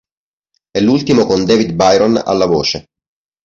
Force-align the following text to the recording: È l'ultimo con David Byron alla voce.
È 0.71 0.79
l'ultimo 0.79 1.27
con 1.27 1.45
David 1.45 1.73
Byron 1.73 2.19
alla 2.25 2.47
voce. 2.47 2.85